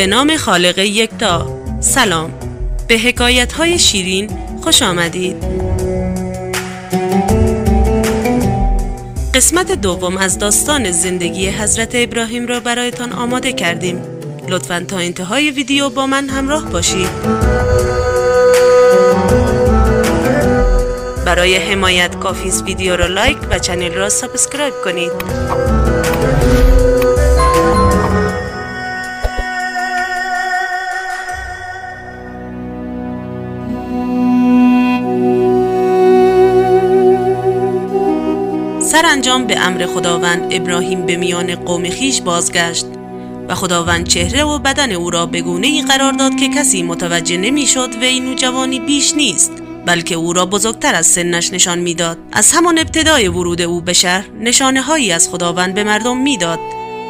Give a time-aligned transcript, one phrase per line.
[0.00, 1.46] به نام خالق یکتا.
[1.80, 2.30] سلام.
[2.88, 4.30] به حکایت های شیرین
[4.62, 5.36] خوش آمدید.
[9.34, 14.02] قسمت دوم از داستان زندگی حضرت ابراهیم را برایتان آماده کردیم.
[14.48, 17.08] لطفا تا انتهای ویدیو با من همراه باشید.
[21.26, 25.12] برای حمایت کافیه ویدیو را like و channel را subscribe کنید.
[39.00, 42.86] سرانجام به امر خداوند ابراهیم به میان قوم خیش بازگشت
[43.48, 47.36] و خداوند چهره و بدن او را به گونه ای قرار داد که کسی متوجه
[47.36, 49.52] نمی‌شد و این نوجوانی بیش نیست
[49.86, 52.18] بلکه او را بزرگتر از سنش نشان می‌داد.
[52.32, 56.58] از همان ابتدای ورود او به شهر نشانه هایی از خداوند به مردم می‌داد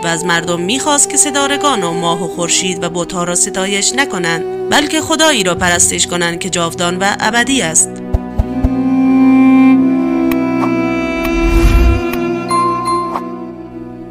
[0.05, 4.71] و از مردم می‌خواست که ستارگان و ماه و خورشید و بتها را ستایش نکنند
[4.71, 8.00] بلکه خدایی را پرستش کنند که جاودان و ابدی است.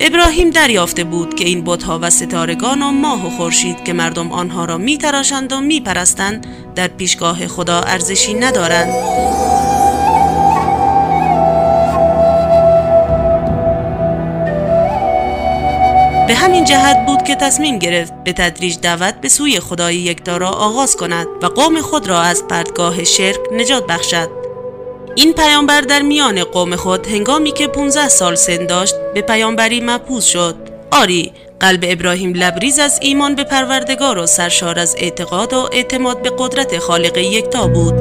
[0.01, 4.65] ابراهیم دریافته بود که این بتها و ستارگان و ماه و خورشید که مردم آنها
[4.65, 8.93] را میتراشند و میپرستند در پیشگاه خدا ارزشی ندارند.
[16.27, 20.49] به همین جهت بود که تصمیم گرفت به تدریج دعوت به سوی خدای یکتا را
[20.49, 24.38] آغاز کند و قوم خود را از پردگاه شرک نجات بخشد.
[25.19, 30.25] این پیامبر در میان قوم خود هنگامی که 15 سال سن داشت به پیامبری مبعوث
[30.25, 30.55] شد.
[30.91, 36.31] آری قلب ابراهیم لبریز از ایمان به پروردگار و سرشار از اعتقاد و اعتماد به
[36.37, 37.93] قدرت خالق یکتا بود.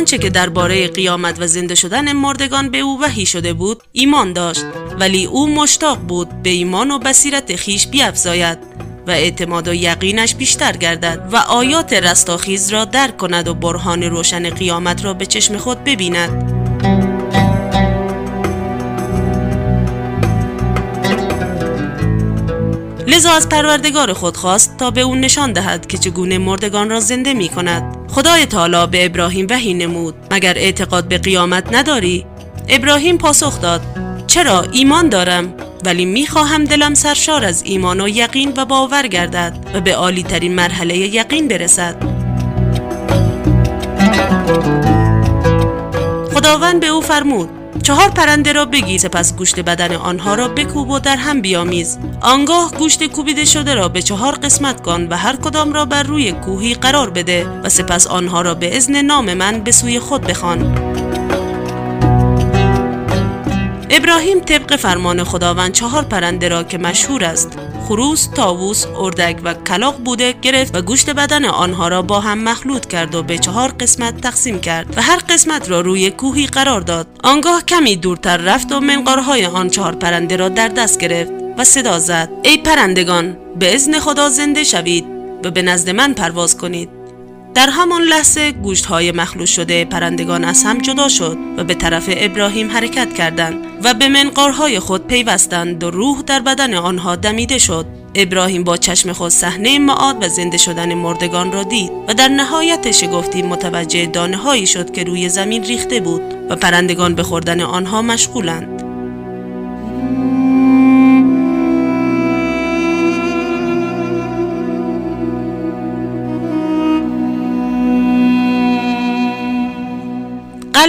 [0.00, 4.64] آنچه که درباره قیامت و زنده شدن مردگان به او وحی شده بود ایمان داشت.
[5.00, 8.58] ولی او مشتاق بود به ایمان و بصیرت خیش بیافزاید
[9.06, 14.50] و اعتماد و یقینش بیشتر گردد و آیات رستاخیز را درک کند و برهان روشن
[14.50, 16.60] قیامت را به چشم خود ببیند.
[23.06, 27.34] لذا از پروردگار خود خواست تا به او نشان دهد که چگونه مردگان را زنده
[27.34, 27.96] می کند.
[28.08, 30.14] خدای تعالی به ابراهیم وحی نمود.
[30.30, 32.26] مگر اعتقاد به قیامت نداری؟
[32.68, 34.09] ابراهیم پاسخ داد.
[34.30, 35.54] چرا ایمان دارم؟
[35.84, 40.54] ولی می‌خواهم دلم سرشار از ایمان و یقین و باور گردد و به عالی ترین
[40.54, 41.96] مرحله یقین برسد.
[46.34, 47.48] خداوند به او فرمود
[47.82, 51.98] چهار پرنده را بگیر سپس گوشت بدن آنها را بکوب و در هم بیامیز.
[52.20, 56.32] آنگاه گوشت کوبیده شده را به چهار قسمت کن و هر کدام را بر روی
[56.32, 60.89] کوهی قرار بده و سپس آنها را به ازن نام من به سوی خود بخوان.
[63.92, 67.58] ابراهیم طبق فرمان خداوند چهار پرنده را که مشهور است
[67.88, 72.86] خروس، تاووس، اردک و کلاق بوده گرفت و گوشت بدن آنها را با هم مخلوط
[72.86, 77.06] کرد و به چهار قسمت تقسیم کرد و هر قسمت را روی کوهی قرار داد.
[77.24, 81.98] آنگاه کمی دورتر رفت و منقارهای آن چهار پرنده را در دست گرفت و صدا
[81.98, 82.28] زد.
[82.42, 85.04] ای پرندگان به ازن خدا زنده شوید
[85.44, 86.99] و به نزد من پرواز کنید.
[87.54, 92.04] در همان لحظه گوشت های مخلوط شده پرندگان از هم جدا شد و به طرف
[92.16, 97.86] ابراهیم حرکت کردند و به منقارهای خود پیوستند و روح در بدن آنها دمیده شد.
[98.14, 102.90] ابراهیم با چشم خود صحنه معاد و زنده شدن مردگان را دید و در نهایت
[102.90, 108.02] شگفتی متوجه دانه هایی شد که روی زمین ریخته بود و پرندگان به خوردن آنها
[108.02, 108.79] مشغولند.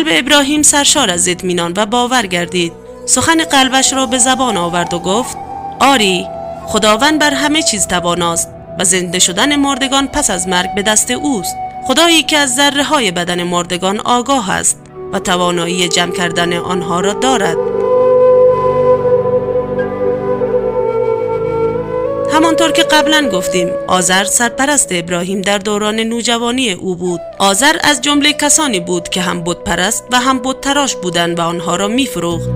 [0.04, 2.74] قلب ابراهیم سرشار از اطمینان و باور گردید.
[3.06, 5.38] سخن قلبش را به زبان آورد و گفت
[5.80, 6.28] آری
[6.66, 8.50] خداوند بر همه چیز تواناست
[8.80, 11.56] و زنده شدن مردگان پس از مرگ به دست اوست.
[11.88, 14.78] خدایی که از ذره های بدن مردگان آگاه است
[15.14, 17.58] و توانایی جمع کردن آنها را دارد.
[22.42, 27.20] همانطور که قبلا گفتیم آذر سرپرست ابراهیم در دوران نوجوانی او بود.
[27.40, 31.42] آذر از جمله کسانی بود که هم بود پرست و هم بود تراش بودند و
[31.42, 32.50] آنها را میفروخت.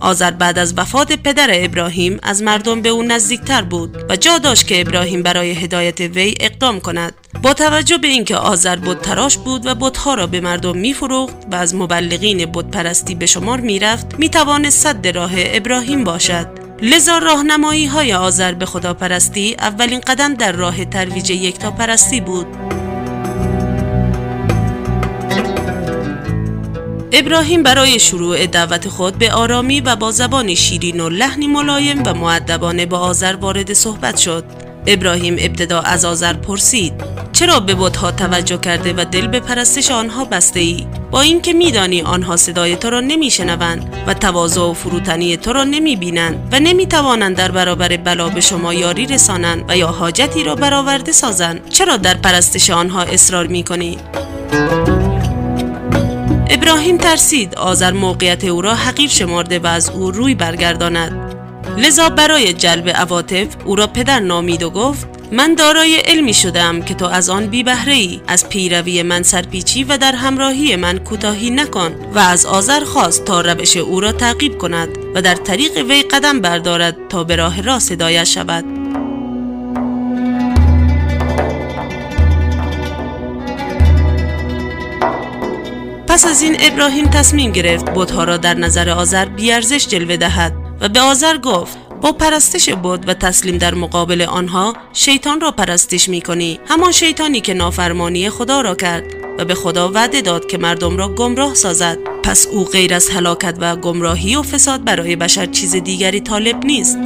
[0.00, 4.66] آذر بعد از وفات پدر ابراهیم از مردم به او نزدیکتر بود و جا داشت
[4.66, 9.66] که ابراهیم برای هدایت وی اقدام کند با توجه به اینکه آذر بود تراش بود
[9.66, 14.82] و بتها را به مردم میفروخت و از مبلغین بت پرستی به شمار می‌رفت می‌توانست
[14.82, 16.46] صد راه ابراهیم باشد
[16.82, 22.46] لذا راهنمایی های آذر به خداپرستی اولین قدم در راه ترویج یکتاپرستی بود.
[27.12, 32.14] ابراهیم برای شروع دعوت خود به آرامی و با زبان شیرین و لحنی ملایم و
[32.14, 34.44] معدبانه با آذر وارد صحبت شد.
[34.86, 36.92] ابراهیم ابتدا از آذر پرسید
[37.32, 42.02] چرا به بتها توجه کرده و دل به پرستش آنها بسته ای؟ با اینکه میدانی
[42.02, 47.50] آنها صدای تو را نمیشنوند و تواضع و فروتنی تو را نمی‌بینند و نمی‌توانند در
[47.50, 52.70] برابر بلا به شما یاری رسانند و یا حاجتی را برآورده سازند چرا در پرستش
[52.70, 53.98] آنها اصرار می‌کنی
[56.52, 61.36] ابراهیم ترسید آذر موقعیت او را حقیر شمارده و از او روی برگرداند.
[61.78, 66.94] لذا برای جلب عواطف او را پدر نامید و گفت من دارای علمی شدم که
[66.94, 71.50] تو از آن بی بهره ای از پیروی من سرپیچی و در همراهی من کوتاهی
[71.50, 76.02] نکن و از آذر خواست تا روش او را تعقیب کند و در طریق وی
[76.02, 78.79] قدم بردارد تا به راه راست هدایت شود.
[86.20, 90.88] پس از این ابراهیم تصمیم گرفت بتها را در نظر آذر بیارزش جلوه دهد و
[90.88, 96.20] به آذر گفت با پرستش بود و تسلیم در مقابل آنها شیطان را پرستش می
[96.20, 99.04] کنی همان شیطانی که نافرمانی خدا را کرد
[99.38, 101.98] و به خدا وعده داد که مردم را گمراه سازد.
[102.22, 106.98] پس او غیر از هلاکت و گمراهی و فساد برای بشر چیز دیگری طالب نیست.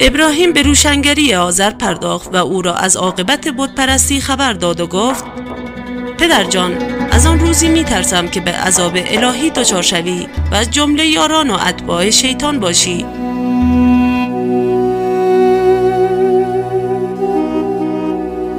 [0.00, 5.24] ابراهیم به روشنگری آذر پرداخت و او را از عاقبت بتپرستی خبر داد و گفت
[6.18, 6.72] پدر جان
[7.10, 11.50] از آن روزی می ترسم که به عذاب الهی دچار شوی و از جمله یاران
[11.50, 13.06] و اتباع شیطان باشی.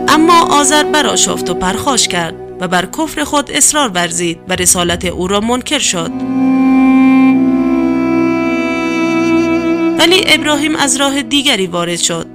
[0.07, 5.27] اما آذر براشفت و پرخاش کرد و بر کفر خود اصرار ورزید و رسالت او
[5.27, 6.11] را منکر شد.
[9.99, 12.27] ولی ابراهیم از راه دیگری وارد شد.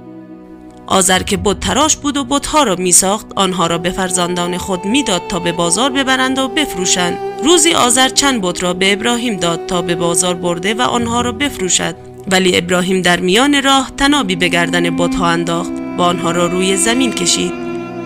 [0.87, 4.85] آذر که بود تراش بود و بتها را می ساخت آنها را به فرزندان خود
[4.85, 7.17] می‌داد تا به بازار ببرند و بفروشند.
[7.43, 11.31] روزی آذر چند بت را به ابراهیم داد تا به بازار برده و آنها را
[11.31, 11.95] بفروشد.
[12.31, 17.13] ولی ابراهیم در میان راه تنابی به گردن بتها انداخت و آنها را روی زمین
[17.13, 17.53] کشید.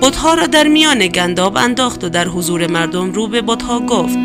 [0.01, 4.17] بتها را در میان گنداب انداخت و در حضور مردم رو به بتها گفت.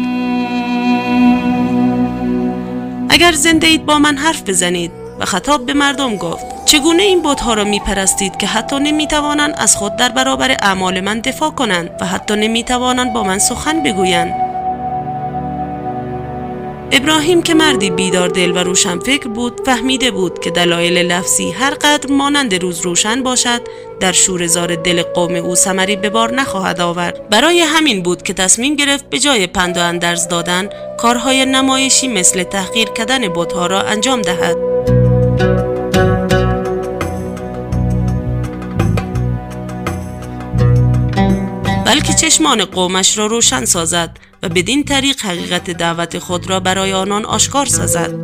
[3.08, 5.03] اگر زنده اید با من حرف بزنید.
[5.20, 9.54] و خطاب به مردم گفت چگونه این بتها را می پرستید که حتی نمی توانند
[9.58, 13.82] از خود در برابر اعمال من دفاع کنند و حتی نمی توانند با من سخن
[13.82, 14.44] بگویند؟
[16.92, 21.70] ابراهیم که مردی بیدار دل و روشن فکر بود فهمیده بود که دلایل لفظی هر
[21.70, 23.60] قدر مانند روز روشن باشد
[24.00, 27.28] در شورزار دل قوم او سمری به بار نخواهد آورد.
[27.28, 30.68] برای همین بود که تصمیم گرفت به جای پند و اندرز دادن
[30.98, 34.93] کارهای نمایشی مثل تحقیر کردن بتها را انجام دهد.
[42.24, 47.66] چشمان قومش را روشن سازد و بدین طریق حقیقت دعوت خود را برای آنان آشکار
[47.66, 48.14] سازد.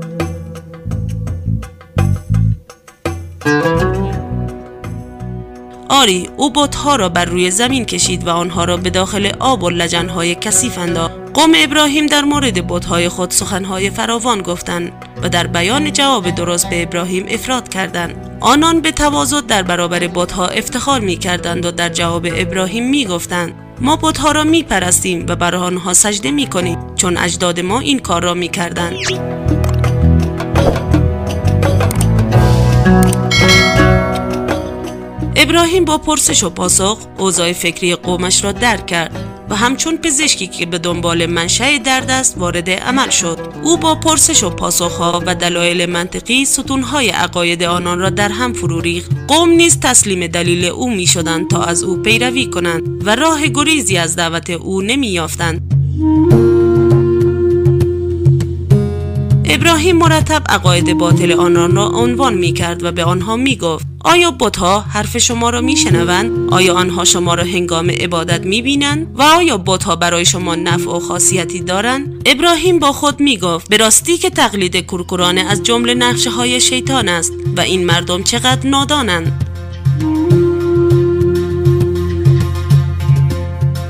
[5.88, 9.70] آری او بتها را بر روی زمین کشید و آنها را به داخل آب و
[9.70, 11.14] لجنهای کثیف انداخت.
[11.34, 14.92] قوم ابراهیم در مورد بتهای خود سخنهای فراوان گفتند
[15.22, 18.38] و در بیان جواب درست به ابراهیم افراد کردند.
[18.40, 23.69] آنان به تواضع در برابر بتها افتخار می کردند و در جواب ابراهیم می گفتند
[23.80, 27.98] ما بتها را می پرستیم و بر آنها سجده می کنیم چون اجداد ما این
[27.98, 28.96] کار را می کردند
[35.36, 39.29] ابراهیم با پرسش و پاسخ اوضاع فکری قومش را درک کرد.
[39.50, 43.38] و همچون پزشکی که به دنبال منشأ درد است وارد عمل شد.
[43.62, 48.80] او با پرسش و پاسخها و دلایل منطقی ستونهای عقاید آنان را در هم فرو
[48.80, 49.10] ریخت.
[49.28, 53.96] قوم نیز تسلیم دلیل او می شدند تا از او پیروی کنند و راه گریزی
[53.96, 55.60] از دعوت او نمی یافتند
[59.44, 64.30] ابراهیم مرتب عقاید باطل آنان را عنوان می کرد و به آنها می گفت آیا
[64.30, 69.22] بتها حرف شما را می شنوند؟ آیا آنها شما را هنگام عبادت می بینند؟ و
[69.22, 74.18] آیا بتها برای شما نفع و خاصیتی دارند؟ ابراهیم با خود می گفت به راستی
[74.18, 79.44] که تقلید کورکورانه از جمله نقشه های شیطان است و این مردم چقدر نادانند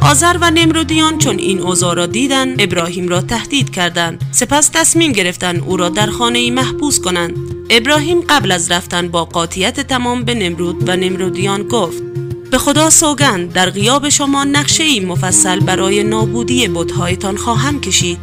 [0.02, 5.62] آذر و نمرودیان چون این اوضاع را دیدند ابراهیم را تهدید کردند سپس تصمیم گرفتند
[5.66, 10.88] او را در خانه محبوس کنند ابراهیم قبل از رفتن با قاطیت تمام به نمرود
[10.88, 12.02] و نمرودیان گفت
[12.50, 18.18] به خدا سوگند در غیاب شما نقشه ای مفصل برای نابودی بودهایتان خواهم کشید.